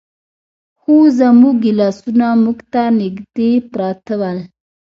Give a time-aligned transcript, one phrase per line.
[0.79, 4.37] خو زموږ ګیلاسونه موږ ته نږدې پراته ول.